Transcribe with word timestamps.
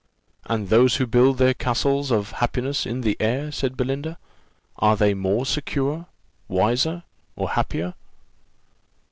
"And 0.47 0.69
those 0.69 0.95
who 0.95 1.05
build 1.05 1.37
their 1.37 1.53
castles 1.53 2.09
of 2.11 2.31
happiness 2.31 2.87
in 2.87 3.01
the 3.01 3.15
air," 3.19 3.51
said 3.51 3.77
Belinda, 3.77 4.17
"are 4.77 4.97
they 4.97 5.13
more 5.13 5.45
secure, 5.45 6.07
wiser, 6.47 7.03
or 7.35 7.51
happier?" 7.51 7.93